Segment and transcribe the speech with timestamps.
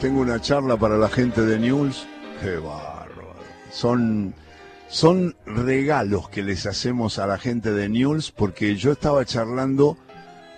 [0.00, 2.06] tengo una charla para la gente de News.
[2.40, 3.34] Qué bárbaro.
[3.70, 4.34] Son,
[4.88, 9.98] son regalos que les hacemos a la gente de News porque yo estaba charlando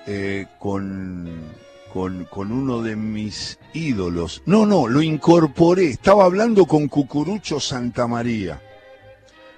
[0.06, 1.28] eh, con,
[1.92, 4.42] con, con uno de mis ídolos.
[4.46, 5.86] No, no, lo incorporé.
[5.86, 8.62] Estaba hablando con Cucurucho Santamaría.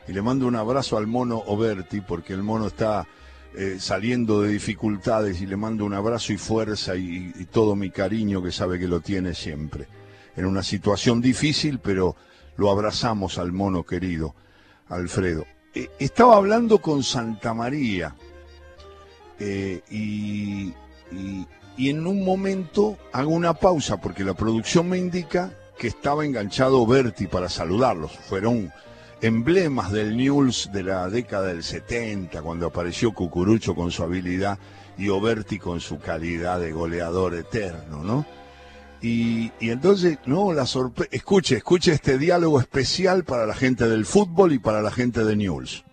[0.09, 3.07] Y le mando un abrazo al mono Oberti porque el mono está
[3.57, 8.43] eh, saliendo de dificultades y le mando un abrazo y fuerza y, todo mi cariño
[8.43, 9.87] que sabe que lo tiene siempre.
[10.37, 12.17] En una situación difícil, pero
[12.57, 14.35] lo abrazamos al mono querido,
[14.89, 15.45] Alfredo.
[15.75, 18.15] Eh, estaba hablando con Santa María
[19.39, 20.73] eh, y,
[21.13, 26.25] y- y en un momento hago una pausa porque la producción me indica que estaba
[26.25, 28.13] enganchado Berti para saludarlos.
[28.13, 28.73] Fueron
[29.25, 34.59] emblemas del News de la década del 70, cuando apareció Cucurucho con su habilidad
[34.99, 38.27] y Oberti con su calidad de goleador eterno, ¿no?
[39.01, 41.11] Y, entonces, no, la sorpresa.
[41.11, 45.37] Escuche, escuche este diálogo especial para la gente del fútbol y para la gente de
[45.37, 45.85] News.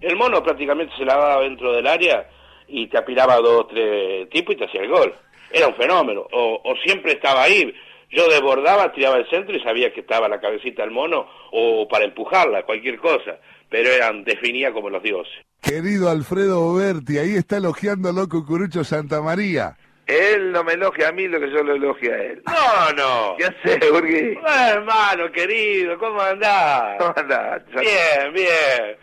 [0.00, 2.28] El mono prácticamente se lavaba dentro del área
[2.66, 5.14] y te apilaba dos, tres tipos y te hacía el gol.
[5.52, 6.26] Era un fenómeno.
[6.32, 7.72] O, o siempre estaba ahí.
[8.12, 12.04] Yo desbordaba, tiraba el centro y sabía que estaba la cabecita del mono o para
[12.04, 13.38] empujarla, cualquier cosa.
[13.70, 15.32] Pero eran, definía como los dioses.
[15.62, 19.76] Querido Alfredo Oberti, ahí está elogiándolo Cucurucho Santa María.
[20.06, 22.42] Él no me elogia a mí lo que yo lo elogio a él.
[22.46, 23.36] No, no.
[23.38, 24.14] ¿Qué hace, Burgui?
[24.14, 24.38] Eh,
[24.72, 26.98] hermano querido, ¿cómo andás?
[26.98, 27.62] ¿Cómo andás?
[27.72, 28.96] Bien, bien.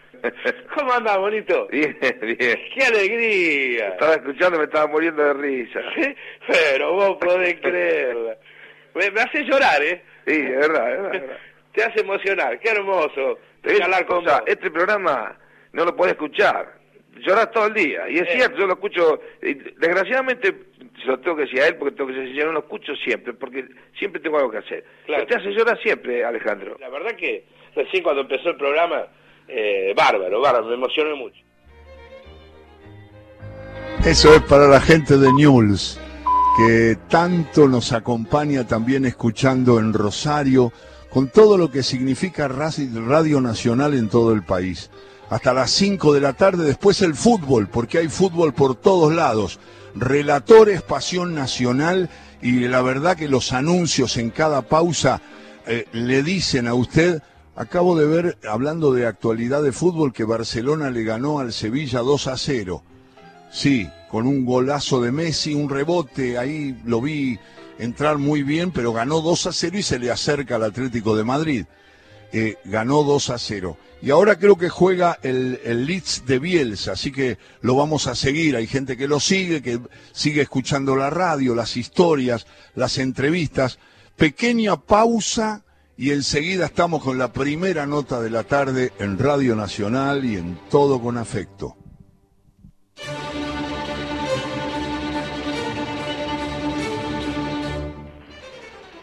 [0.76, 1.68] ¿Cómo andás, bonito?
[1.72, 2.60] Bien, bien.
[2.76, 3.88] ¡Qué alegría!
[3.90, 5.80] Estaba escuchando, me estaba muriendo de risa.
[6.48, 8.38] Pero vos podés creerla.
[9.00, 10.04] Me, me hace llorar, ¿eh?
[10.28, 11.24] Sí, es verdad, es verdad, es.
[11.74, 12.60] Te hace emocionar.
[12.60, 13.40] Qué hermoso.
[13.62, 14.48] Te charlar una con cosa, vos.
[14.50, 15.38] este programa
[15.74, 16.74] no lo podés escuchar.
[17.26, 18.10] Llorás todo el día.
[18.10, 18.34] Y es Eh.
[18.36, 19.22] cierto, yo lo escucho.
[19.42, 20.54] y Desgraciadamente,
[21.02, 22.94] se lo tengo que decir a él porque tengo que decir, yo no lo escucho
[22.96, 23.66] siempre, porque
[23.98, 24.84] siempre tengo algo que hacer.
[25.06, 25.26] Claro.
[25.28, 26.76] Te hace llorar siempre, Alejandro.
[26.80, 29.06] La verdad que recién cuando empezó el programa,
[29.48, 31.40] eh, bárbaro, bárbaro, me emocioné mucho.
[34.06, 36.00] Eso es para la gente de News,
[36.60, 40.74] que tanto nos acompaña también escuchando en Rosario,
[41.10, 44.90] con todo lo que significa Radio Nacional en todo el país.
[45.30, 49.58] Hasta las 5 de la tarde, después el fútbol, porque hay fútbol por todos lados.
[49.96, 52.10] Relatores, pasión nacional
[52.42, 55.22] y la verdad que los anuncios en cada pausa
[55.66, 57.24] eh, le dicen a usted,
[57.56, 62.28] acabo de ver, hablando de actualidad de fútbol, que Barcelona le ganó al Sevilla 2
[62.28, 62.84] a 0.
[63.50, 67.40] Sí, con un golazo de Messi, un rebote, ahí lo vi
[67.78, 71.24] entrar muy bien, pero ganó 2 a 0 y se le acerca al Atlético de
[71.24, 71.66] Madrid.
[72.32, 73.78] Eh, ganó 2 a 0.
[74.02, 78.16] Y ahora creo que juega el, el Leeds de Bielsa, así que lo vamos a
[78.16, 78.56] seguir.
[78.56, 79.80] Hay gente que lo sigue, que
[80.12, 83.80] sigue escuchando la radio, las historias, las entrevistas.
[84.16, 85.64] Pequeña pausa
[85.98, 90.58] y enseguida estamos con la primera nota de la tarde en Radio Nacional y en
[90.70, 91.79] Todo con Afecto.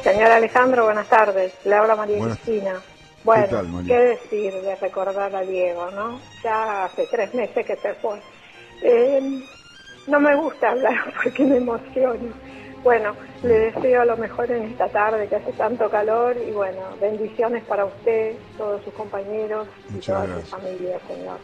[0.04, 1.54] Señor Alejandro, buenas tardes.
[1.66, 2.82] Le habla María Buenas- Cristina.
[3.24, 3.96] Bueno, tal, María?
[3.96, 6.20] ¿qué decir de recordar a Diego, no?
[6.44, 8.20] Ya hace tres meses que se fue.
[8.82, 9.22] Eh,
[10.08, 12.34] no me gusta hablar porque me emociono,
[12.84, 17.64] Bueno, le deseo lo mejor en esta tarde que hace tanto calor y bueno, bendiciones
[17.64, 20.50] para usted, todos sus compañeros y toda gracias.
[20.50, 21.40] su familia, señor.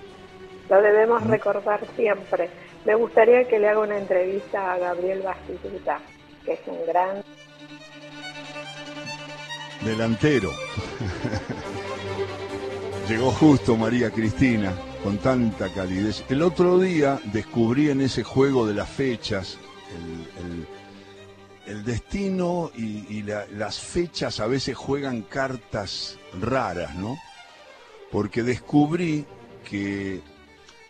[0.67, 2.49] Lo debemos recordar siempre.
[2.83, 5.99] Me gustaría que le haga una entrevista a Gabriel Bastituta,
[6.45, 7.21] que es un gran
[9.83, 10.51] Delantero.
[13.07, 14.73] Llegó justo María Cristina,
[15.03, 16.23] con tanta calidez.
[16.29, 19.57] El otro día descubrí en ese juego de las fechas
[21.65, 27.17] el, destino y, y la- las fechas a veces juegan cartas raras, ¿no?
[28.11, 29.25] Porque descubrí
[29.69, 30.21] que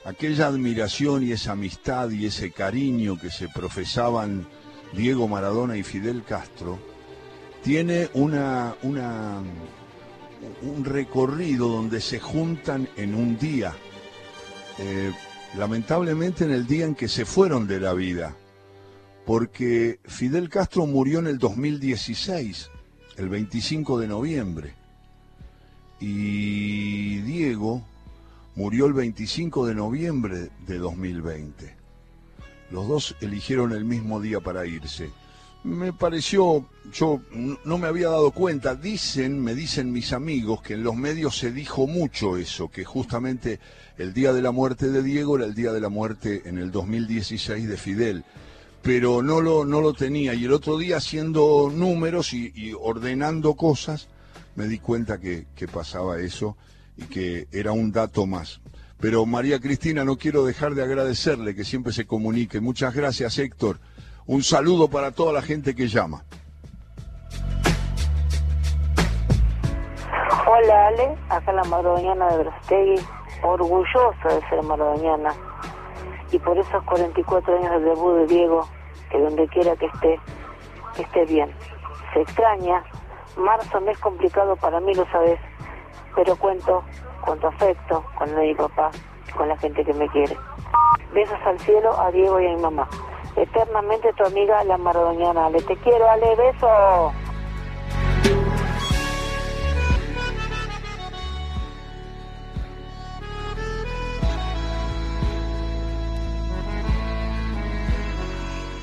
[0.06, 4.48] aquella admiración y esa amistad y ese cariño que se profesaban
[4.94, 6.80] Diego Maradona y Fidel Castro,
[7.64, 8.76] tiene una,
[10.62, 13.74] un recorrido donde se juntan en un día.
[14.78, 15.12] Eh,
[15.58, 18.36] lamentablemente en el día en que se fueron de la vida,
[19.26, 22.70] porque Fidel Castro murió en el 2016,
[23.18, 24.74] el 25 de noviembre,
[26.00, 27.84] y Diego
[28.56, 31.76] murió el 25 de noviembre de 2020.
[32.72, 35.10] Los dos eligieron el mismo día para irse
[35.64, 37.22] me pareció, yo
[37.66, 41.52] no me había dado cuenta, dicen, me dicen mis amigos que en los medios se
[41.52, 43.60] dijo mucho eso, que justamente
[43.98, 46.72] el día de la muerte de Diego era el día de la muerte en el
[46.72, 48.24] 2016 de Fidel,
[48.82, 53.56] pero no lo, no lo tenía y el otro día haciendo números y, y ordenando
[53.56, 54.08] cosas
[54.56, 56.56] me di cuenta que, que pasaba eso
[56.96, 58.62] y que era un dato más.
[59.00, 62.60] Pero María Cristina, no quiero dejar de agradecerle que siempre se comunique.
[62.60, 63.80] Muchas gracias, Héctor.
[64.30, 66.24] Un saludo para toda la gente que llama.
[70.46, 73.02] Hola Ale, acá la marodoñana de Brastegui,
[73.42, 75.34] orgullosa de ser marodoñana
[76.32, 78.70] y por esos 44 años del debut de Diego,
[79.10, 80.20] que donde quiera que esté,
[81.00, 81.52] esté bien.
[82.14, 82.84] Se extraña,
[83.36, 85.40] marzo mes complicado para mí, lo sabes,
[86.16, 86.84] pero cuento
[87.26, 88.92] con tu afecto, con mi papá,
[89.36, 90.38] con la gente que me quiere.
[91.16, 92.88] Besos al cielo a Diego y a mi mamá.
[93.36, 95.46] Eternamente tu amiga la marodoñana.
[95.48, 97.14] Ale, te quiero, Ale, beso.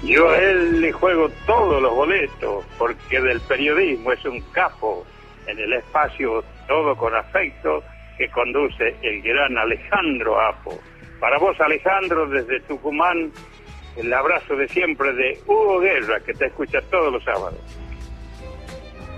[0.06, 5.04] Yo a él le juego todos los boletos, porque del periodismo es un capo
[5.48, 7.82] en el espacio, todo con afecto,
[8.16, 10.78] que conduce el gran Alejandro Apo.
[11.18, 13.32] Para vos, Alejandro, desde Tucumán,
[13.96, 17.58] el abrazo de siempre de Hugo Guerra, que te escucha todos los sábados.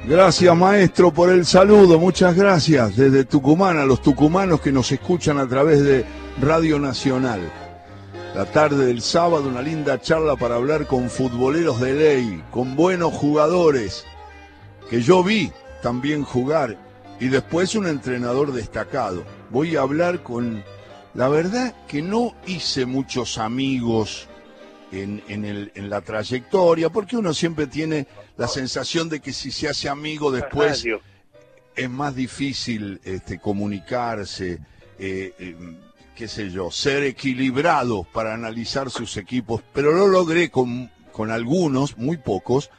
[0.05, 1.99] Gracias, maestro, por el saludo.
[1.99, 6.05] Muchas gracias desde Tucumán a los tucumanos que nos escuchan a través de
[6.41, 7.41] Radio Nacional.
[8.35, 13.13] La tarde del sábado, una linda charla para hablar con futboleros de ley, con buenos
[13.13, 14.07] jugadores,
[14.89, 15.53] que yo vi
[15.83, 16.77] también jugar,
[17.21, 19.25] y después un entrenador destacado.
[19.51, 20.63] Voy a hablar con...
[21.15, 24.28] La verdad que no hice muchos amigos
[24.93, 28.07] en, en, el, en la trayectoria, porque uno siempre tiene
[28.37, 30.85] la sensación de que si se hace amigo después
[31.77, 34.59] es más difícil este, comunicarse,
[34.99, 35.57] eh, eh,
[36.17, 41.97] qué sé yo, ser equilibrado para analizar sus equipos, pero lo logré con, con algunos,
[41.97, 42.71] muy pocos,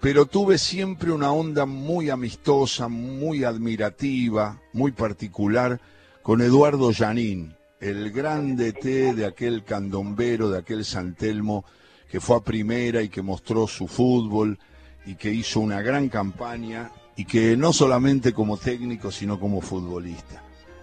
[0.00, 5.80] pero tuve siempre una onda muy amistosa, muy admirativa, muy particular
[6.22, 11.64] con Eduardo Janín, el grande T de aquel candombero, de aquel San Telmo,
[12.10, 14.58] que fue a primera y que mostró su fútbol
[15.04, 20.42] y que hizo una gran campaña y que no solamente como técnico, sino como futbolista,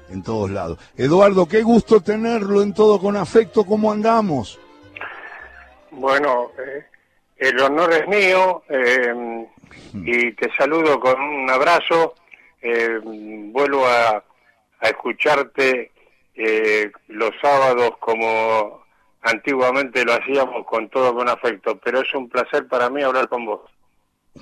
[0.10, 0.80] en todos lados.
[0.98, 4.60] Eduardo, qué gusto tenerlo en todo con afecto, ¿cómo andamos?
[5.92, 6.86] Bueno, eh,
[7.38, 9.48] el honor es mío eh,
[9.94, 12.16] y te saludo con un abrazo.
[12.62, 14.24] Eh, vuelvo a,
[14.80, 15.93] a escucharte
[16.36, 18.84] eh, los sábados como
[19.22, 23.46] antiguamente lo hacíamos con todo con afecto, pero es un placer para mí hablar con
[23.46, 23.62] vos.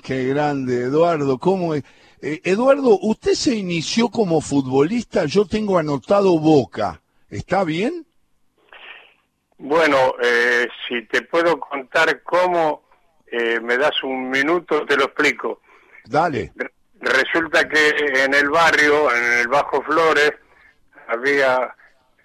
[0.02, 1.38] Qué grande, Eduardo.
[1.38, 1.84] ¿Cómo es?
[2.20, 7.00] Eh, Eduardo, usted se inició como futbolista, yo tengo anotado Boca.
[7.28, 8.06] ¿Está bien?
[9.58, 12.82] Bueno, eh, si te puedo contar cómo,
[13.26, 15.60] eh, me das un minuto, te lo explico.
[16.04, 16.52] Dale.
[17.00, 20.32] Resulta que en el barrio, en el Bajo Flores,
[21.08, 21.74] había,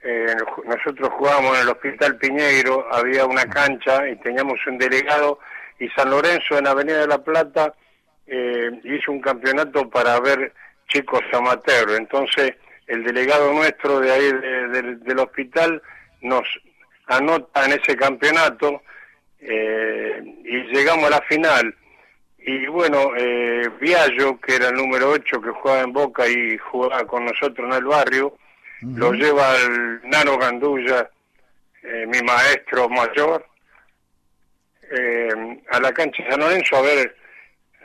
[0.04, 0.26] eh,
[0.66, 5.40] nosotros jugábamos en el Hospital Piñeiro, había una cancha y teníamos un delegado
[5.80, 7.74] y San Lorenzo en Avenida de la Plata
[8.26, 10.54] eh, hizo un campeonato para ver
[10.88, 11.92] chicos amateur.
[11.98, 12.54] Entonces
[12.88, 15.82] el delegado nuestro de ahí de- del hospital
[16.22, 16.46] nos
[17.08, 18.82] anota en ese campeonato
[19.40, 21.76] eh, y llegamos a la final.
[22.40, 27.06] Y bueno, eh, Viallo, que era el número 8 que jugaba en Boca y jugaba
[27.06, 28.38] con nosotros en el barrio,
[28.82, 31.10] lo lleva al Nano Gandulla,
[31.84, 33.46] eh, mi maestro mayor,
[34.92, 37.16] eh, a la cancha de San Lorenzo a ver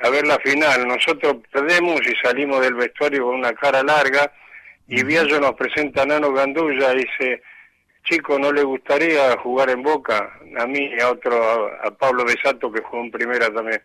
[0.03, 0.87] a ver la final.
[0.87, 4.33] Nosotros perdemos y salimos del vestuario con una cara larga
[4.89, 7.43] y Viallo nos presenta a Nano Gandulla y dice,
[8.05, 10.39] chico, ¿no le gustaría jugar en Boca?
[10.59, 13.81] A mí y a otro, a, Pablo Besato que jugó en primera también.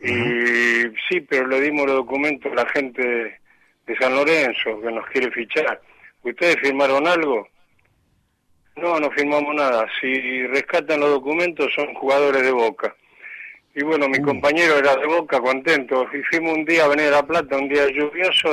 [0.00, 3.40] Y sí, pero le dimos los documentos a la gente
[3.86, 5.80] de San Lorenzo que nos quiere fichar.
[6.22, 7.48] ¿Ustedes firmaron algo?
[8.76, 9.86] No, no firmamos nada.
[10.00, 12.94] Si rescatan los documentos son jugadores de Boca.
[13.74, 16.06] Y bueno, mi compañero era de Boca, contento.
[16.12, 18.48] Y fuimos un día a venir a La Plata, un día lluvioso,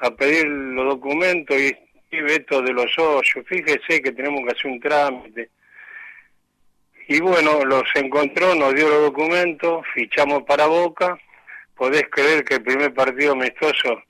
[0.00, 1.74] a, pedir los documentos y,
[2.10, 3.44] y veto de los socios.
[3.46, 5.50] Fíjese que tenemos que hacer un trámite.
[7.08, 11.18] Y bueno, los encontró, nos dio los documentos, fichamos para Boca.
[11.74, 14.02] Podés creer que el primer partido amistoso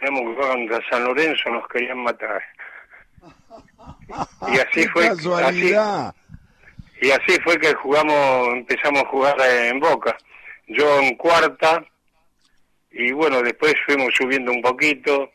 [0.00, 2.42] que jugar contra San Lorenzo, nos querían matar.
[4.48, 5.08] Y así fue.
[5.08, 5.74] Así,
[7.02, 10.16] y así fue que jugamos, empezamos a jugar en Boca.
[10.66, 11.82] Yo en cuarta,
[12.90, 15.30] y bueno, después fuimos subiendo un poquito.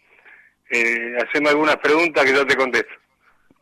[0.70, 2.94] Eh, haceme algunas preguntas que yo te contesto.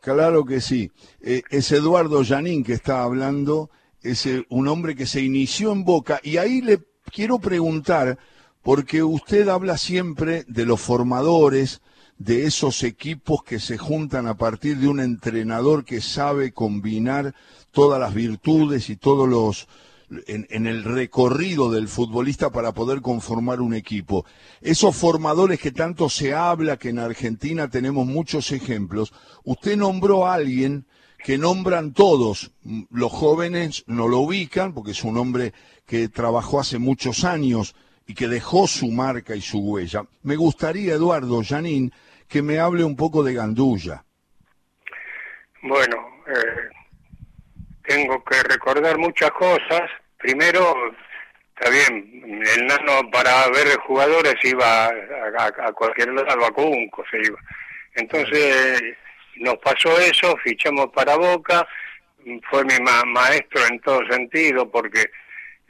[0.00, 0.90] Claro que sí.
[1.22, 3.70] Eh, es Eduardo Janín que está hablando,
[4.02, 6.80] es eh, un hombre que se inició en Boca y ahí le
[7.10, 8.18] quiero preguntar,
[8.64, 11.82] porque usted habla siempre de los formadores,
[12.16, 17.34] de esos equipos que se juntan a partir de un entrenador que sabe combinar
[17.72, 19.68] todas las virtudes y todos los
[20.26, 24.24] en, el recorrido del futbolista para poder conformar un equipo.
[24.62, 29.12] Esos formadores que tanto se habla, que en Argentina tenemos muchos ejemplos,
[29.44, 30.86] usted nombró a alguien
[31.22, 32.52] que nombran todos.
[32.90, 35.52] Los jóvenes no lo ubican porque es un hombre
[35.84, 37.74] que trabajó hace muchos años
[38.06, 40.04] y que dejó su marca y su huella.
[40.22, 41.92] Me gustaría, Eduardo Janín,
[42.28, 44.04] que me hable un poco de Gandulla.
[45.62, 45.96] Bueno,
[46.26, 46.68] eh,
[47.86, 49.90] tengo que recordar muchas cosas
[50.24, 50.74] Primero,
[51.54, 57.38] está bien, el nano para ver jugadores iba a, cualquier lado, a Cunco se iba.
[57.94, 58.96] Entonces
[59.36, 61.68] nos pasó eso, fichamos para Boca,
[62.48, 65.10] fue mi maestro en todo sentido porque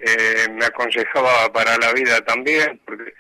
[0.07, 3.13] eh, me aconsejaba para la vida también, porque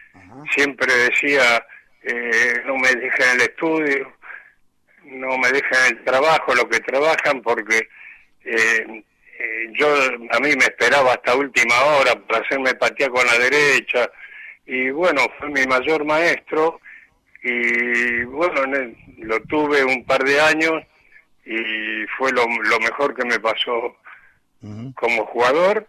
[0.54, 1.64] siempre decía,
[2.02, 4.12] eh, no me dejen el estudio,
[5.04, 7.88] no me dejen el trabajo, lo que trabajan, porque
[8.44, 9.04] eh,
[9.38, 9.88] eh, yo
[10.30, 14.10] a mí me esperaba hasta última hora para hacerme patía con la derecha
[14.66, 16.80] y bueno, fue mi mayor maestro
[17.42, 18.62] y bueno,
[19.18, 20.82] lo tuve un par de años
[21.44, 22.46] y fue lo,
[22.80, 23.96] mejor que me pasó
[24.94, 25.86] como jugador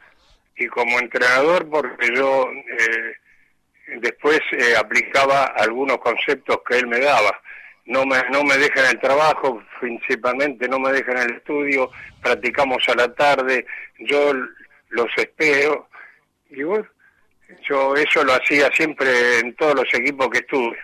[0.56, 7.40] y como entrenador porque yo eh, después eh, aplicaba algunos conceptos que él me daba
[7.86, 12.96] no me, no me dejan el trabajo, principalmente no me dejan el estudio, practicamos a
[12.96, 13.66] la tarde,
[14.00, 14.34] yo
[14.90, 15.88] los espero,
[16.50, 16.88] y bueno,
[17.68, 20.78] yo eso lo hacía siempre en todos los equipos que estuve.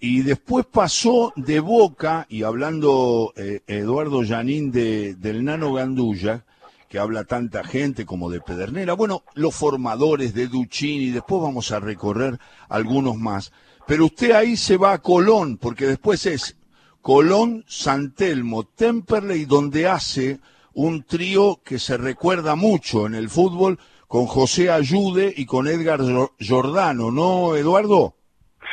[0.00, 6.44] Y después pasó de Boca, y hablando eh, Eduardo Janín de, del Nano Gandulla,
[6.94, 11.80] que habla tanta gente como de Pedernera, bueno, los formadores de Duchini, después vamos a
[11.80, 13.52] recorrer algunos más.
[13.84, 16.56] Pero usted ahí se va a Colón, porque después es
[17.00, 20.38] Colón, San Telmo, Temperley, donde hace
[20.72, 25.98] un trío que se recuerda mucho en el fútbol con José Ayude y con Edgar
[26.38, 28.14] Giordano, ¿no, Eduardo?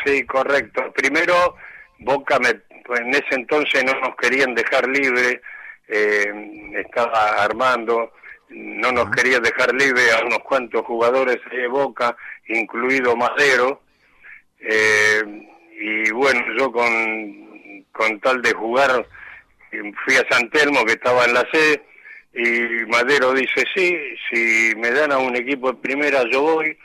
[0.05, 0.83] Sí, correcto.
[0.93, 1.55] Primero,
[1.97, 2.37] Boca
[2.85, 5.41] pues, en ese entonces no nos querían dejar libre,
[5.91, 8.13] eh, estaba armando,
[8.49, 12.15] no nos quería dejar libre a unos cuantos jugadores de Boca,
[12.47, 13.81] incluido Madero,
[14.59, 15.21] eh,
[15.77, 19.05] y bueno, yo con, con tal de jugar,
[20.05, 21.83] fui a San Telmo, que estaba en la C,
[22.33, 23.97] y Madero dice, sí,
[24.29, 26.77] si me dan a un equipo de primera yo voy,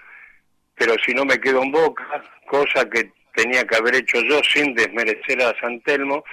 [0.75, 2.05] pero si no me quedo en Boca,
[2.49, 6.25] cosa que tenía que haber hecho yo sin desmerecer a San Telmo.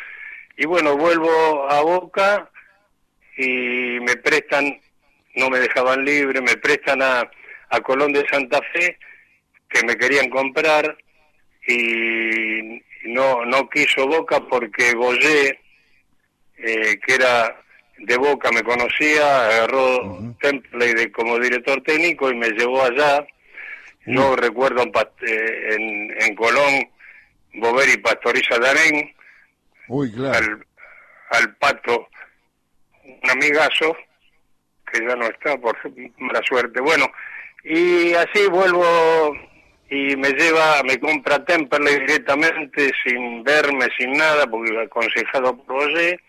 [0.58, 2.50] Y bueno, vuelvo a Boca
[3.38, 4.80] y me prestan,
[5.36, 7.30] no me dejaban libre, me prestan a,
[7.70, 8.98] a Colón de Santa Fe,
[9.70, 10.98] que me querían comprar,
[11.68, 15.60] y no, no quiso Boca porque Goyé,
[16.58, 17.60] eh, que era
[17.98, 23.25] de Boca, me conocía, agarró Temple de, como director técnico y me llevó allá.
[24.06, 26.90] No recuerdo eh, en, en, Colón,
[27.54, 29.13] Bover y Pastoriza Darén,
[29.88, 30.38] Uy, claro.
[30.38, 30.66] al,
[31.30, 32.10] al pato,
[33.05, 33.95] un amigazo,
[34.91, 35.77] que ya no está por
[36.17, 36.81] mala suerte.
[36.81, 37.05] Bueno,
[37.63, 38.83] y así vuelvo
[39.89, 46.19] y me lleva, me compra Temperley directamente, sin verme, sin nada, porque aconsejado por Roger,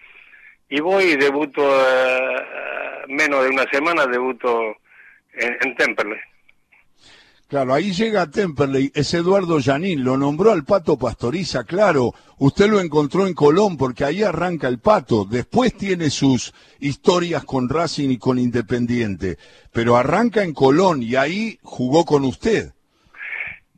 [0.69, 4.77] y voy y debuto, eh, menos de una semana, debuto
[5.35, 6.21] en, en Temperley.
[7.55, 12.81] Claro, ahí llega Temperley, es Eduardo Janín, lo nombró al Pato Pastoriza, claro, usted lo
[12.81, 18.19] encontró en Colón porque ahí arranca el Pato, después tiene sus historias con Racing y
[18.19, 19.39] con Independiente,
[19.73, 22.73] pero arranca en Colón y ahí jugó con usted.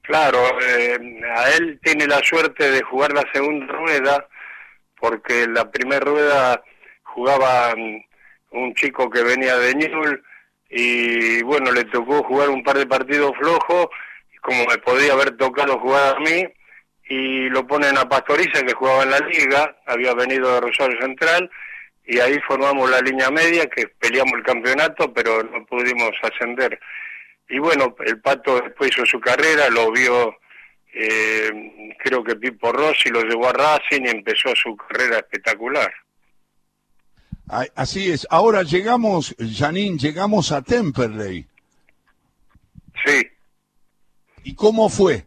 [0.00, 0.98] Claro, eh,
[1.36, 4.26] a él tiene la suerte de jugar la segunda rueda,
[4.98, 6.62] porque la primera rueda
[7.02, 10.22] jugaba mm, un chico que venía de Newell,
[10.68, 13.88] y bueno, le tocó jugar un par de partidos flojos,
[14.40, 16.44] como me podía haber tocado jugar a mí,
[17.08, 21.50] y lo ponen a Pastoriza, que jugaba en la liga, había venido de Rosario Central,
[22.04, 26.78] y ahí formamos la línea media, que peleamos el campeonato, pero no pudimos ascender.
[27.48, 30.36] Y bueno, el Pato después hizo su carrera, lo vio,
[30.92, 35.92] eh, creo que Pipo Rossi lo llevó a Racing y empezó su carrera espectacular.
[37.48, 38.26] Así es.
[38.30, 41.46] Ahora llegamos, Janine, llegamos a Temperley.
[43.04, 43.28] Sí.
[44.42, 45.24] ¿Y cómo fue?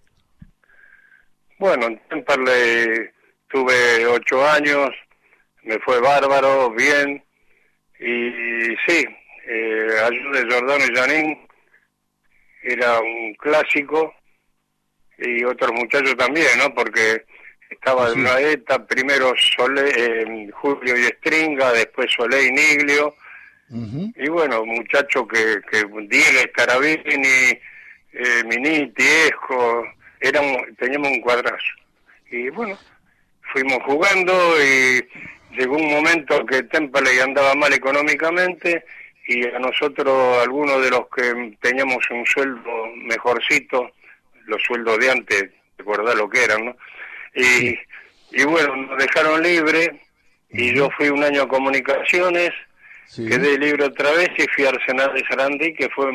[1.59, 3.09] Bueno, en Temperley
[3.49, 4.89] tuve ocho años,
[5.63, 7.23] me fue bárbaro, bien.
[7.99, 9.05] Y sí,
[9.45, 11.47] eh, ayude Jordano y Janine
[12.63, 14.13] era un clásico
[15.17, 16.73] y otros muchachos también, ¿no?
[16.73, 17.25] Porque
[17.69, 23.15] estaba en una ETA, primero Sole, Julio y Estringa, después Solé y Niglio,
[23.71, 27.59] y bueno, muchachos que, que Diego Carabini,
[28.13, 29.85] eh, Miniti, Esco,
[30.19, 31.73] éramos, teníamos un cuadrazo.
[32.31, 32.77] Y bueno,
[33.53, 35.07] fuimos jugando y
[35.55, 38.83] llegó un momento que Temple andaba mal económicamente
[39.27, 43.91] y a nosotros, algunos de los que teníamos un sueldo mejorcito,
[44.45, 46.75] los sueldos de antes, recordar lo que eran, ¿no?
[47.39, 47.77] Y,
[48.31, 50.01] y bueno, nos dejaron libre
[50.49, 52.51] y yo fui un año a comunicaciones,
[53.15, 56.11] quedé libre otra vez y fui a Arsenal de Sarandí, que fue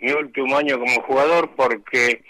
[0.00, 2.22] mi último año como jugador porque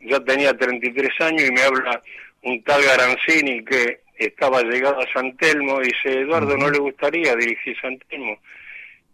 [0.00, 2.02] yo tenía 33 años y me habla
[2.42, 7.34] un tal Garanzini que estaba llegado a San Telmo y dice, Eduardo, ¿no le gustaría
[7.36, 8.38] dirigir San Telmo?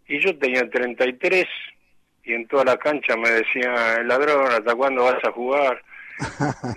[0.07, 1.45] Y yo tenía 33
[2.25, 5.81] y en toda la cancha me decía, el ladrón, ¿hasta cuándo vas a jugar?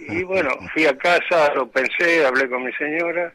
[0.09, 3.33] Y bueno, fui a casa, lo pensé, hablé con mi señora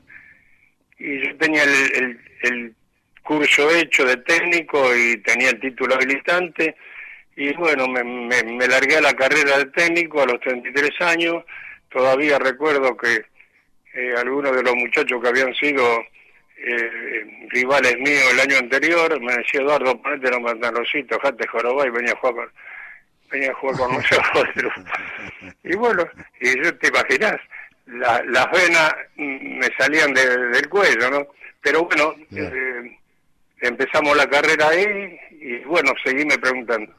[0.98, 2.76] y yo tenía el, el,
[3.24, 6.76] curso hecho de técnico y tenía el título habilitante
[7.36, 11.44] y bueno, me, me, largué a la carrera de técnico a los 33 años.
[11.90, 13.24] Todavía recuerdo que
[13.94, 15.84] eh, algunos de los muchachos que habían sido
[16.58, 21.92] eh, rivales míos el año anterior me decía Eduardo, ponete los pantaloncitos, jate jorobá y
[21.92, 22.50] venía a jugar
[23.32, 24.74] venía a jugar con nosotros.
[25.64, 26.04] y bueno,
[26.40, 27.36] y yo te imaginas,
[27.88, 31.28] la, las venas me salían del cuello, ¿no?
[31.62, 32.98] Pero bueno, eh,
[33.62, 36.94] empezamos la carrera ahí y bueno, seguíme preguntando.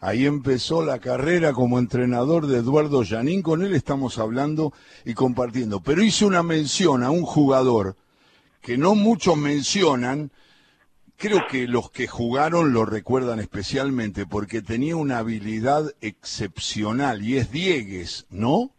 [0.00, 4.72] Ahí empezó la carrera como entrenador de Eduardo Janín, con él estamos hablando
[5.04, 5.80] y compartiendo.
[5.80, 7.96] Pero hice una mención a un jugador
[8.60, 10.30] que no muchos mencionan,
[11.22, 17.52] creo que los que jugaron lo recuerdan especialmente porque tenía una habilidad excepcional y es
[17.52, 18.70] Diegues, ¿no?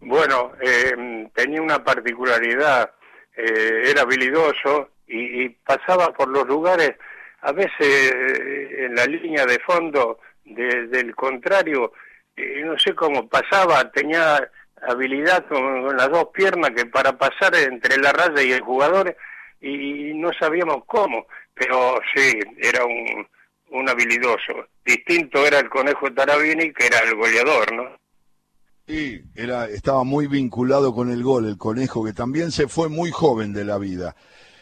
[0.00, 2.92] Bueno, eh, tenía una particularidad,
[3.34, 6.96] eh, era habilidoso y, pasaba por los lugares,
[7.40, 11.92] a veces eh, en la línea de fondo del contrario,
[12.36, 14.50] no sé cómo pasaba, tenía
[14.82, 19.16] habilidad con, las dos piernas que para pasar entre la raya y el jugador
[19.62, 23.26] y no sabíamos cómo, pero sí, era un,
[23.72, 24.66] un habilidoso.
[24.84, 27.84] Distinto era el conejo Tarabini, que era el goleador, ¿no?
[28.86, 33.10] Sí, era, estaba muy vinculado con el gol, el conejo, que también se fue muy
[33.10, 34.16] joven de la vida.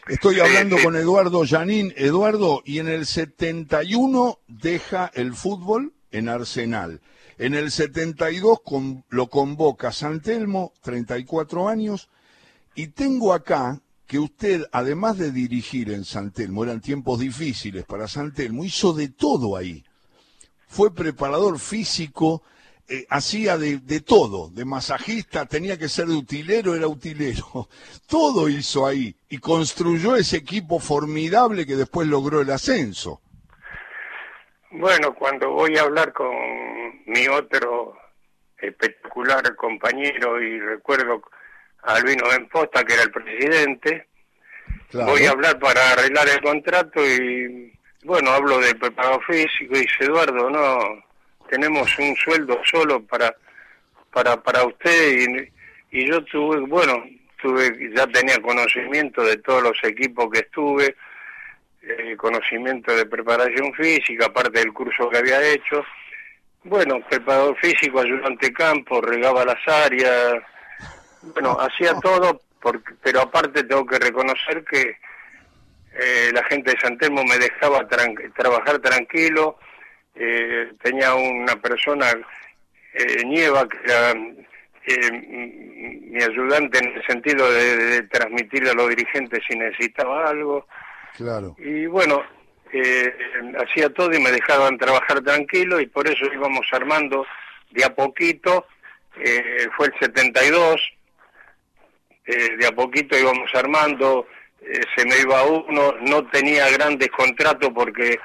[0.07, 1.93] Estoy hablando con Eduardo Janín.
[1.95, 7.01] Eduardo, y en el 71 deja el fútbol en Arsenal.
[7.37, 12.09] En el 72 con, lo convoca San Telmo, 34 años,
[12.75, 13.81] y tengo acá
[14.11, 18.91] que usted, además de dirigir en San Telmo, eran tiempos difíciles para San Telmo, hizo
[18.91, 19.85] de todo ahí.
[20.67, 22.43] Fue preparador físico,
[22.89, 27.69] eh, hacía de, de, todo, de masajista, tenía que ser de utilero, era utilero.
[28.05, 33.21] Todo hizo ahí y construyó ese equipo formidable que después logró el ascenso.
[34.71, 36.35] Bueno, cuando voy a hablar con
[37.05, 37.95] mi otro
[38.57, 41.21] espectacular compañero y recuerdo
[41.83, 44.07] Albino Benposta, que era el presidente.
[44.93, 50.49] Voy a hablar para arreglar el contrato y bueno, hablo de preparado físico, dice Eduardo,
[50.49, 51.03] no,
[51.49, 53.35] tenemos un sueldo solo para
[54.11, 55.51] para para usted
[55.91, 57.03] y, y yo tuve, bueno,
[57.41, 60.95] tuve ya tenía conocimiento de todos los equipos que estuve,
[61.81, 65.83] eh, conocimiento de preparación física, aparte del curso que había hecho.
[66.63, 70.35] Bueno, preparador físico, ayudante campo, regaba las áreas,
[71.21, 74.97] bueno, hacía todo, porque, pero aparte tengo que reconocer que
[75.93, 77.87] eh, la gente de San Telmo me dejaba
[78.35, 79.57] trabajar tranquilo,
[80.15, 82.07] eh, tenía una persona,
[82.93, 88.89] eh, Nieva, que era eh, mi ayudante en el sentido de, de, transmitir a los
[88.89, 90.67] dirigentes si necesitaba algo.
[91.15, 91.55] Claro.
[91.59, 92.23] Y bueno,
[92.73, 93.13] eh,
[93.57, 97.25] hacía todo y me dejaban trabajar tranquilo y por eso íbamos armando
[97.71, 98.65] de a poquito.
[99.17, 100.81] Eh, fue el 72,
[102.25, 104.27] eh, de a poquito íbamos armando,
[104.61, 108.19] eh, se me iba uno, no tenía grandes contratos porque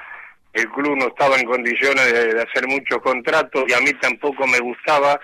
[0.52, 4.46] el club no estaba en condiciones de, de hacer muchos contratos y a mí tampoco
[4.46, 5.20] me gustaba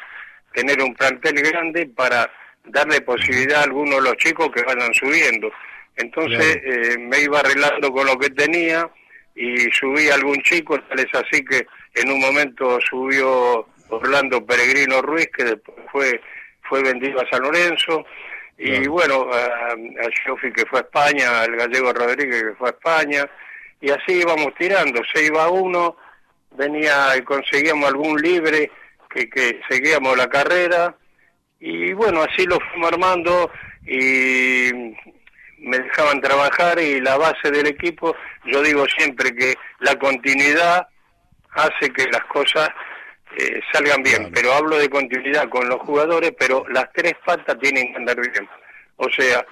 [0.54, 2.30] tener un plantel grande para
[2.64, 5.50] darle posibilidad a algunos de los chicos que vayan subiendo.
[5.96, 8.88] Entonces eh, me iba arreglando con lo que tenía
[9.35, 15.02] y subí a algún chico, tal es así que en un momento subió Orlando Peregrino
[15.02, 16.20] Ruiz, que después fue,
[16.62, 18.04] fue vendido a San Lorenzo,
[18.64, 22.72] y bueno, a, a Shofi que fue a España, al gallego Rodríguez que fue a
[22.72, 23.29] España,
[23.81, 25.96] y así íbamos tirando, se iba uno,
[26.53, 28.70] venía y conseguíamos algún libre
[29.11, 30.94] que, que seguíamos la carrera,
[31.59, 33.51] y bueno, así lo fuimos armando
[33.87, 34.70] y
[35.59, 40.87] me dejaban trabajar y la base del equipo, yo digo siempre que la continuidad
[41.51, 42.68] hace que las cosas
[43.37, 44.33] eh, salgan bien, claro.
[44.35, 48.49] pero hablo de continuidad con los jugadores, pero las tres patas tienen que andar bien.
[48.97, 49.45] O sea,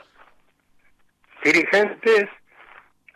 [1.42, 2.26] dirigentes,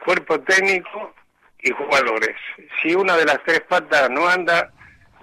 [0.04, 1.14] cuerpo técnico
[1.60, 2.36] y jugadores.
[2.82, 4.72] Si una de las tres patas no anda,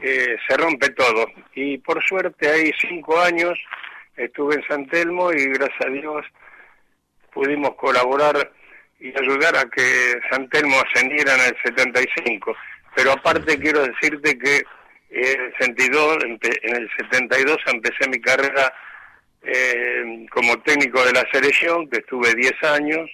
[0.02, 1.26] eh, se rompe todo.
[1.54, 3.58] Y por suerte hay cinco años
[4.18, 6.26] estuve en San Telmo y gracias a Dios
[7.34, 8.52] pudimos colaborar
[9.00, 12.56] y ayudar a que San Telmo ascendiera en el 75.
[12.96, 14.64] Pero aparte quiero decirte que
[15.12, 18.74] en el 62, en el 72 empecé mi carrera
[19.44, 23.10] eh, como técnico de la selección, que estuve 10 años,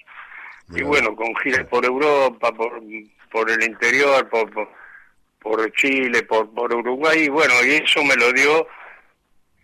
[0.74, 2.80] y bueno, con giras por Europa, por,
[3.30, 4.68] por el interior, por, por,
[5.40, 8.68] por Chile, por, por Uruguay, y bueno, y eso me lo dio,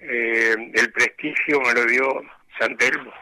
[0.00, 2.22] eh, el prestigio me lo dio
[2.58, 3.12] San Telmo.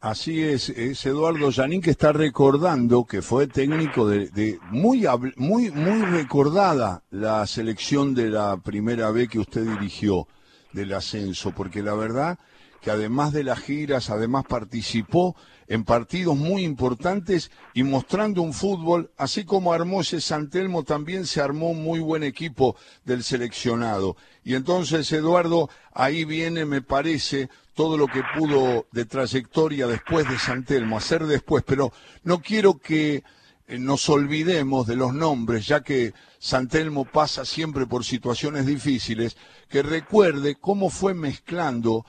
[0.00, 5.06] Así es, es Eduardo Janín que está recordando que fue técnico de, de, muy
[5.36, 10.28] muy muy recordada la selección de la primera vez que usted dirigió
[10.72, 12.38] del ascenso, porque la verdad
[12.82, 15.34] que además de las giras, además participó
[15.68, 21.26] en partidos muy importantes y mostrando un fútbol, así como armó ese San Telmo, también
[21.26, 24.16] se armó un muy buen equipo del seleccionado.
[24.44, 30.38] Y entonces, Eduardo, ahí viene, me parece, todo lo que pudo de trayectoria después de
[30.38, 33.24] San Telmo, hacer después, pero no quiero que
[33.66, 39.36] eh, nos olvidemos de los nombres, ya que San Telmo pasa siempre por situaciones difíciles,
[39.68, 42.06] que recuerde cómo fue mezclando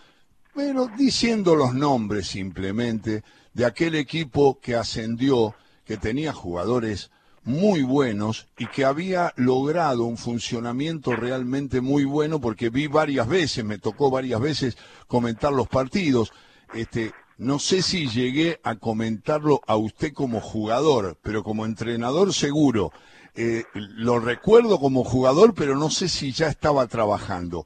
[0.58, 3.24] pero diciendo los nombres simplemente
[3.58, 7.10] de aquel equipo que ascendió, que tenía jugadores
[7.44, 13.66] muy buenos y que había logrado un funcionamiento realmente muy bueno porque vi varias veces,
[13.66, 16.34] me tocó varias veces comentar los partidos.
[16.72, 22.92] Este, no sé si llegué a comentarlo a usted como jugador, pero como entrenador seguro.
[23.34, 27.66] Eh, lo recuerdo como jugador, pero no sé si ya estaba trabajando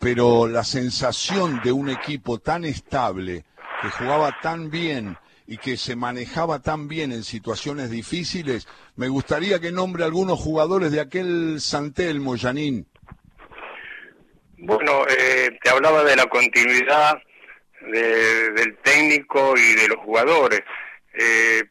[0.00, 3.44] pero la sensación de un equipo tan estable,
[3.82, 5.18] que jugaba tan bien
[5.50, 10.92] y que se manejaba tan bien en situaciones difíciles, me gustaría que nombre algunos jugadores
[10.92, 12.86] de aquel Santelmo, Janín.
[14.58, 17.20] Bueno, eh, te hablaba de la continuidad
[17.80, 20.60] de, del técnico y de los jugadores.
[21.14, 21.64] Eh,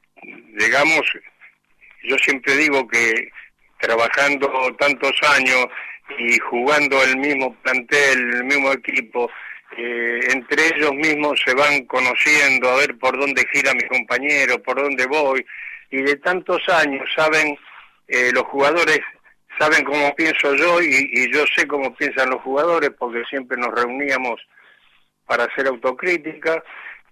[0.58, 1.02] digamos,
[2.04, 3.30] yo siempre digo que
[3.80, 5.68] trabajando tantos años
[6.18, 9.32] y jugando el mismo plantel, el mismo equipo,
[9.82, 14.82] eh, entre ellos mismos se van conociendo a ver por dónde gira mi compañero, por
[14.82, 15.46] dónde voy,
[15.90, 17.58] y de tantos años saben,
[18.08, 19.00] eh, los jugadores
[19.58, 24.42] saben cómo pienso yo y, yo sé cómo piensan los jugadores porque siempre nos reuníamos
[25.26, 26.64] para hacer autocrítica.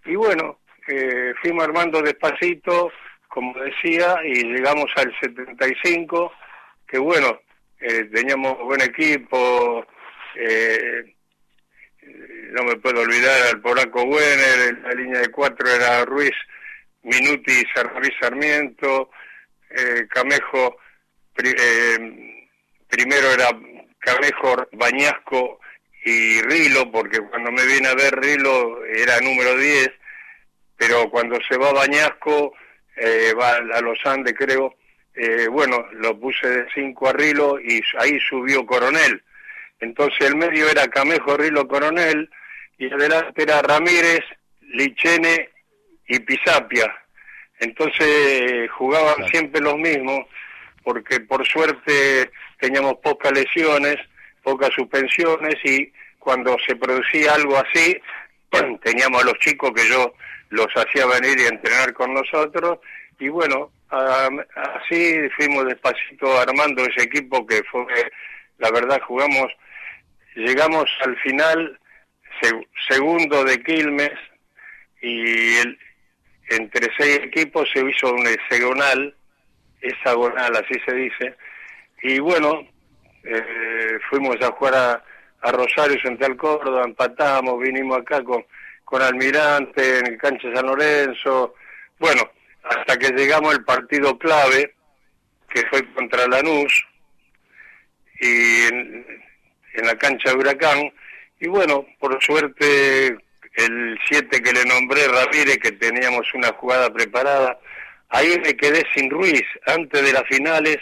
[0.05, 2.91] Y bueno, eh, fuimos armando despacito,
[3.27, 6.31] como decía, y llegamos al 75,
[6.87, 7.39] que bueno,
[7.79, 9.85] eh, teníamos buen equipo,
[10.35, 11.15] eh,
[12.51, 16.35] no me puedo olvidar al polaco Wenner, la línea de cuatro era Ruiz,
[17.03, 17.63] Minuti
[17.95, 19.09] Ruiz Sarmiento,
[19.69, 20.77] eh, Camejo,
[21.43, 22.47] eh,
[22.87, 23.49] primero era
[23.99, 25.59] Camejo, Bañasco
[26.03, 29.91] y Rilo, porque cuando me viene a ver Rilo era número 10,
[30.77, 32.53] pero cuando se va Bañasco,
[32.95, 34.75] eh, va a los Andes creo,
[35.51, 39.23] bueno, lo puse de 5 a Rilo y ahí subió Coronel.
[39.79, 42.29] Entonces el medio era Camejo, Rilo, Coronel,
[42.77, 44.21] y adelante era Ramírez,
[44.61, 45.49] Lichene
[46.07, 46.93] y Pisapia.
[47.59, 50.25] Entonces jugaban siempre los mismos,
[50.83, 53.97] porque por suerte teníamos pocas lesiones,
[54.43, 57.99] pocas suspensiones y cuando se producía algo así,
[58.81, 60.13] teníamos a los chicos que yo
[60.49, 62.79] los hacía venir y entrenar con nosotros
[63.19, 67.85] y bueno, así fuimos despacito armando ese equipo que fue,
[68.59, 69.47] la verdad jugamos,
[70.37, 71.79] llegamos al final
[72.89, 74.13] segundo de Quilmes
[75.01, 75.79] y el,
[76.49, 79.15] entre seis equipos se hizo un hexagonal,
[79.81, 81.35] hexagonal así se dice,
[82.03, 82.67] y bueno,
[83.23, 85.03] eh, fuimos a jugar a,
[85.51, 88.43] Rosario Central Córdoba, empatamos, vinimos acá con,
[88.83, 91.53] con Almirante en el cancha San Lorenzo,
[91.99, 92.29] bueno,
[92.63, 94.75] hasta que llegamos al partido clave,
[95.47, 96.85] que fue contra Lanús,
[98.19, 99.26] y en,
[99.73, 100.91] en la cancha de Huracán,
[101.39, 103.07] y bueno, por suerte
[103.57, 107.59] el 7 que le nombré, Ramírez, que teníamos una jugada preparada,
[108.09, 109.43] ahí me quedé sin Ruiz.
[109.65, 110.77] Antes de las finales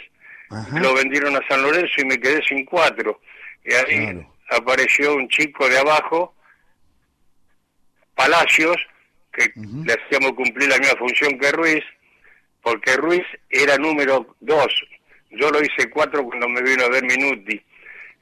[0.74, 3.20] lo vendieron a San Lorenzo y me quedé sin cuatro.
[3.64, 6.34] Y ahí apareció un chico de abajo,
[8.14, 8.76] Palacios,
[9.32, 11.84] que le hacíamos cumplir la misma función que Ruiz,
[12.62, 14.72] porque Ruiz era número dos.
[15.30, 17.62] Yo lo hice cuatro cuando me vino a ver Minuti.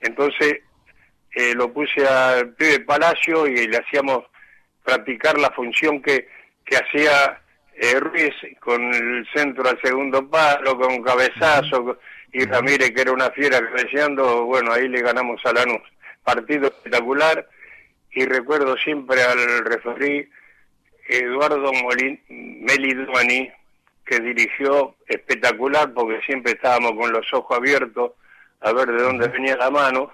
[0.04, 0.60] Entonces
[1.34, 4.24] eh, lo puse al pibe Palacio y le hacíamos
[4.84, 6.28] practicar la función que,
[6.64, 7.40] que hacía
[7.74, 11.98] eh, Ruiz con el centro al segundo palo, con cabezazo,
[12.32, 15.82] y Ramírez que era una fiera cabeceando, bueno, ahí le ganamos a Lanús.
[16.22, 17.48] Partido espectacular,
[18.12, 20.28] y recuerdo siempre al referí
[21.08, 21.72] Eduardo
[22.28, 23.50] Melidoni,
[24.04, 28.12] que dirigió espectacular porque siempre estábamos con los ojos abiertos
[28.64, 30.10] a ver de dónde venía la mano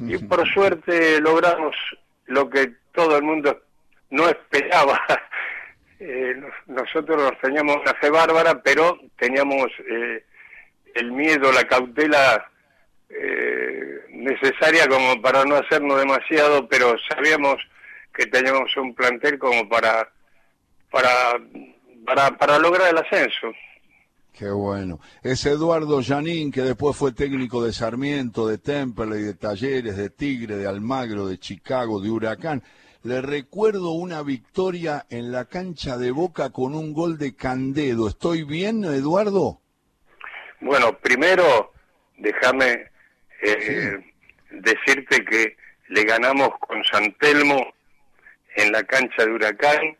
[0.00, 1.74] y por suerte logramos
[2.26, 3.62] lo que todo el mundo
[4.10, 5.00] no esperaba.
[6.00, 10.24] Eh, nosotros nos teníamos una fe bárbara, pero teníamos eh,
[10.94, 12.48] el miedo, la cautela
[13.08, 17.56] eh, necesaria como para no hacernos demasiado, pero sabíamos
[18.14, 20.08] que teníamos un plantel como para
[20.92, 21.10] para
[22.06, 23.52] para, para lograr el ascenso.
[24.38, 25.00] Qué bueno.
[25.24, 30.10] Es Eduardo Janín, que después fue técnico de Sarmiento, de Temple y de Talleres, de
[30.10, 32.62] Tigre, de Almagro, de Chicago, de Huracán.
[33.02, 38.06] Le recuerdo una victoria en la cancha de Boca con un gol de Candedo.
[38.06, 39.60] ¿Estoy bien, Eduardo?
[40.60, 41.72] Bueno, primero,
[42.16, 42.92] déjame
[43.42, 43.98] eh,
[44.52, 45.56] decirte que
[45.88, 47.60] le ganamos con San Telmo
[48.54, 49.96] en la cancha de Huracán,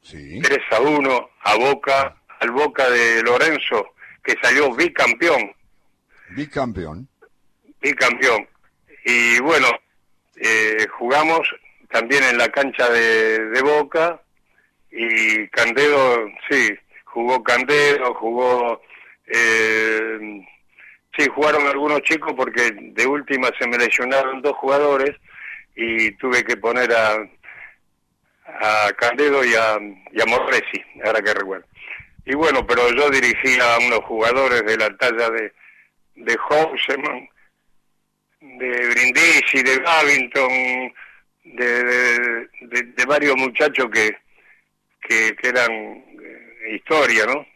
[0.00, 0.40] sí.
[0.40, 5.50] 3 a 1 a Boca al Boca de Lorenzo, que salió bicampeón.
[6.30, 7.08] Bicampeón.
[7.80, 8.46] Bicampeón.
[9.04, 9.68] Y bueno,
[10.36, 11.48] eh, jugamos
[11.90, 14.20] también en la cancha de, Boca
[14.90, 16.70] y Candedo, sí,
[17.04, 18.82] jugó Candedo, jugó...
[19.26, 20.44] Eh,
[21.16, 25.16] sí, jugaron algunos chicos porque de última se me lesionaron dos jugadores
[25.74, 27.26] y tuve que poner a,
[28.46, 29.78] a Candedo y a,
[30.12, 31.66] y a Morresi, ahora que recuerdo.
[32.26, 35.52] Y bueno, pero yo dirigía a unos jugadores de la talla de,
[36.16, 37.28] de Houseman,
[38.40, 40.92] de Brindisi, de Gavington,
[41.44, 44.16] de, de, varios muchachos que,
[45.00, 47.46] que, eran eh, historia, ¿no?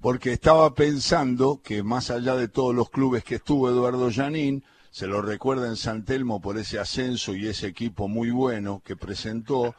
[0.00, 5.06] porque estaba pensando que más allá de todos los clubes que estuvo Eduardo Janín, se
[5.06, 9.74] lo recuerda en San Telmo por ese ascenso y ese equipo muy bueno que presentó,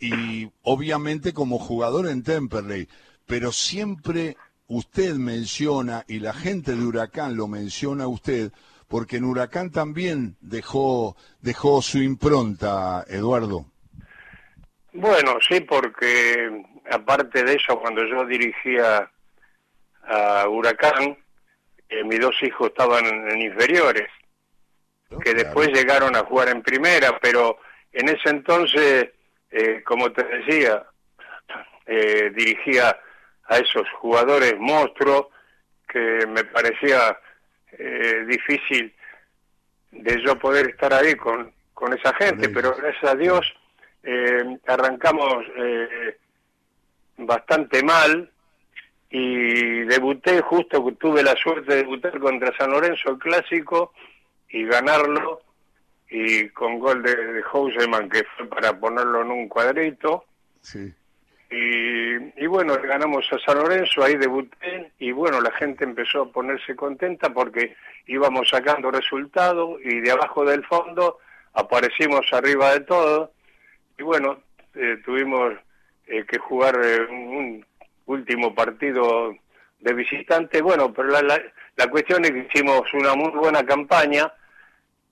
[0.00, 2.88] y obviamente como jugador en Temperley,
[3.26, 8.52] pero siempre usted menciona y la gente de Huracán lo menciona a usted
[8.88, 13.66] porque en Huracán también dejó dejó su impronta, Eduardo.
[14.92, 19.10] Bueno, sí, porque aparte de eso, cuando yo dirigía
[20.04, 21.16] a Huracán,
[21.88, 24.08] eh, mis dos hijos estaban en, inferiores,
[25.22, 27.58] que después llegaron a jugar en primera, pero
[27.92, 29.10] en ese entonces
[29.50, 30.84] eh, como te decía,
[31.86, 32.98] eh, dirigía
[33.44, 35.28] a esos jugadores monstruos
[35.88, 37.18] que me parecía
[37.72, 38.94] eh, difícil
[39.90, 43.40] de yo poder estar ahí con, con esa gente, pero gracias a Dios
[44.66, 45.44] arrancamos
[47.18, 48.30] bastante mal
[49.10, 53.92] y debuté justo, tuve la suerte de debutar contra San Lorenzo el clásico
[54.48, 55.42] y ganarlo
[56.10, 60.24] y con gol de, de Houseman que fue para ponerlo en un cuadrito.
[60.60, 60.92] Sí.
[61.50, 66.32] Y, y bueno, ganamos a San Lorenzo, ahí debuté y bueno, la gente empezó a
[66.32, 67.74] ponerse contenta porque
[68.06, 71.18] íbamos sacando resultados y de abajo del fondo
[71.54, 73.32] aparecimos arriba de todo
[73.98, 74.42] y bueno,
[74.74, 75.54] eh, tuvimos
[76.06, 77.64] eh, que jugar eh, un
[78.06, 79.34] último partido
[79.80, 81.40] de visitante, bueno, pero la, la,
[81.76, 84.30] la cuestión es que hicimos una muy buena campaña,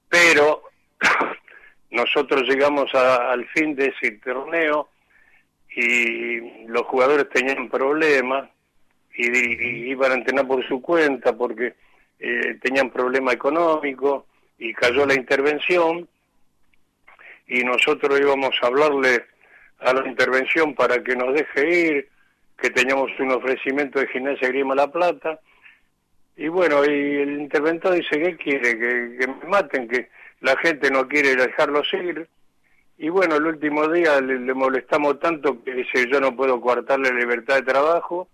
[0.08, 0.62] pero
[1.90, 4.88] nosotros llegamos a- al fin de ese torneo
[5.74, 8.48] y los jugadores tenían problemas
[9.14, 11.74] y, iban a entrenar por su cuenta porque
[12.18, 14.26] eh, tenían problema económico
[14.58, 16.08] y cayó la intervención
[17.46, 19.24] y nosotros íbamos a hablarle
[19.80, 22.08] a la intervención para que nos deje ir,
[22.58, 25.38] que teníamos un ofrecimiento de gimnasia Grima La Plata
[26.38, 28.78] y bueno, y el interventor dice, ¿qué quiere?
[28.78, 30.08] Que, que me maten, que
[30.40, 32.28] la gente no quiere dejarlos ir.
[32.98, 37.12] Y bueno, el último día le, le molestamos tanto que dice, yo no puedo coartarle
[37.12, 38.28] libertad de trabajo.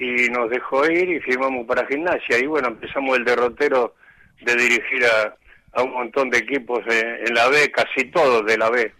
[0.00, 2.38] Y nos dejó ir y firmamos para gimnasia.
[2.38, 3.94] Y bueno, empezamos el derrotero
[4.42, 5.34] de dirigir a,
[5.72, 8.92] a un montón de equipos en, en la B, casi todos de la B.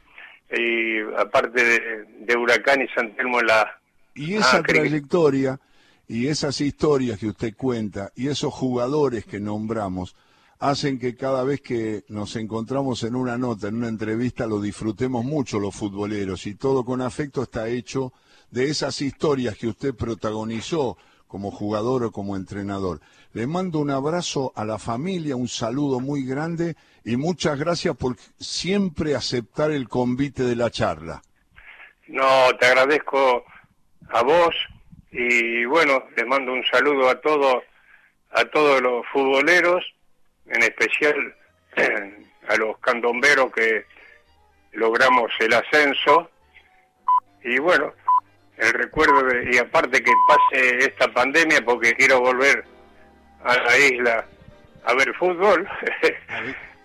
[0.51, 3.79] Y aparte de, de Huracán y San Telmo en la...
[4.15, 5.61] Y esa Ah, trayectoria
[6.09, 10.17] y esas historias que usted cuenta y esos jugadores que nombramos
[10.59, 15.25] hacen que cada vez que nos encontramos en una nota, en una entrevista, lo disfrutemos
[15.25, 18.13] mucho los futboleros y todo con afecto está hecho
[18.51, 23.01] de esas historias que usted protagonizó como jugador o como entrenador.
[23.35, 28.17] Le mando un abrazo a la familia, un saludo muy grande y muchas gracias por
[28.41, 31.23] siempre aceptar el convite de la charla.
[32.09, 32.25] No,
[32.59, 33.45] te agradezco
[34.09, 34.55] a vos
[35.13, 37.63] y bueno, les mando un saludo a todos
[38.31, 39.85] a todos los futboleros,
[40.51, 41.35] en especial
[42.49, 43.85] a los candomberos que
[44.73, 46.31] logramos el ascenso
[47.45, 47.93] y bueno,
[48.57, 52.65] el recuerdo de- y aparte que pase esta pandemia porque quiero volver
[53.45, 54.25] a la isla
[54.85, 55.69] a ver fútbol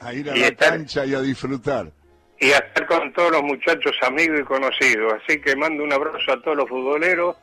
[0.02, 1.92] A ir a la estar- cancha y a disfrutar.
[2.40, 5.14] y a estar con todos los muchachos amigos y conocidos.
[5.24, 7.38] Así que mando un abrazo a todos los futboleros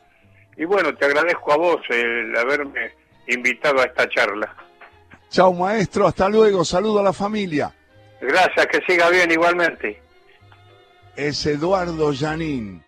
[0.57, 2.91] y bueno, te agradezco a vos el haberme
[3.27, 4.55] invitado a esta charla.
[5.31, 7.73] Chao maestro, hasta luego, saludo a la familia.
[8.19, 10.01] Gracias, que siga bien igualmente.
[11.15, 12.83] Es Eduardo Janín.